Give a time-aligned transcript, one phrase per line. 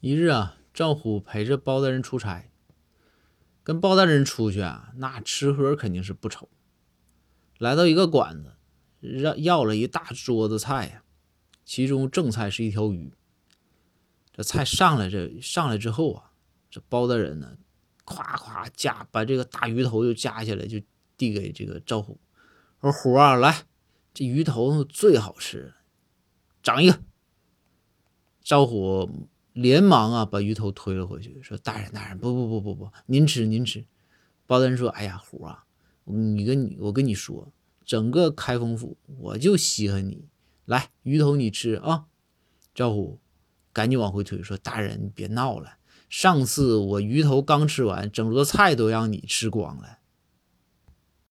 [0.00, 2.50] 一日啊，赵虎陪着包大人出差，
[3.62, 6.48] 跟包大人出去啊，那吃喝肯定是不愁。
[7.58, 8.56] 来到一个馆子，
[9.00, 11.02] 让要了一大桌子菜呀，
[11.66, 13.12] 其中正菜是一条鱼。
[14.32, 16.32] 这菜上来，这上来之后啊，
[16.70, 17.58] 这包大人呢，
[18.06, 20.80] 咵咵夹把这个大鱼头就夹下来，就
[21.18, 22.18] 递给这个赵虎，
[22.80, 23.66] 说：“虎啊，来，
[24.14, 25.74] 这鱼头最好吃，
[26.62, 27.00] 长一个。”
[28.42, 29.28] 赵虎。
[29.52, 33.84] 连忙啊，把鱼头推了回去，说：“大人，大人，不不不不不，您吃您吃。”
[34.46, 35.64] 包大人说：“哎呀，虎啊，
[36.04, 37.52] 你跟你我跟你说，
[37.84, 40.24] 整个开封府我就稀罕你，
[40.64, 42.06] 来鱼头你吃啊。”
[42.74, 43.18] 赵虎
[43.72, 45.74] 赶紧往回推，说：“大人，别闹了，
[46.08, 49.98] 上次我鱼头刚吃完，整桌菜都让你吃光了。”